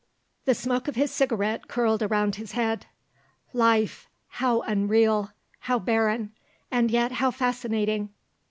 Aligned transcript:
The 0.45 0.55
smoke 0.55 0.87
of 0.87 0.95
his 0.95 1.11
cigarette 1.11 1.67
curled 1.67 2.01
round 2.09 2.37
his 2.37 2.53
head. 2.53 2.87
Life, 3.53 4.09
how 4.29 4.61
unreal, 4.61 5.29
how 5.59 5.77
barren, 5.77 6.31
and 6.71 6.89
yet, 6.89 7.11
how 7.11 7.29
fascinating! 7.29 8.09